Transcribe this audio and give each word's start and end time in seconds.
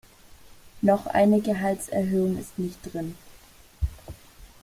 Noch 0.81 1.05
eine 1.05 1.41
Gehaltserhöhung 1.41 2.39
ist 2.39 2.57
nicht 2.57 2.79
drin. 2.81 3.15